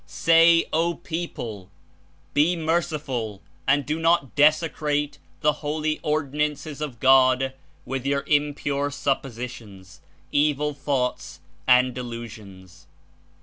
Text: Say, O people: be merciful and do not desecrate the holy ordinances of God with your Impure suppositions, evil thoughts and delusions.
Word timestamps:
Say, 0.07 0.65
O 0.73 0.95
people: 0.95 1.69
be 2.33 2.55
merciful 2.55 3.39
and 3.67 3.85
do 3.85 3.99
not 3.99 4.33
desecrate 4.33 5.19
the 5.41 5.53
holy 5.61 5.99
ordinances 6.01 6.81
of 6.81 6.99
God 6.99 7.53
with 7.85 8.03
your 8.03 8.23
Impure 8.25 8.89
suppositions, 8.89 10.01
evil 10.31 10.73
thoughts 10.73 11.39
and 11.67 11.93
delusions. 11.93 12.87